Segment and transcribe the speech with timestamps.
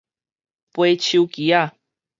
[0.71, 1.77] 掰手機仔